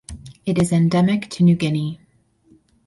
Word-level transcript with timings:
It 0.47 0.57
is 0.59 0.71
endemic 0.71 1.29
to 1.29 1.43
New 1.43 1.55
Guinea. 1.55 2.01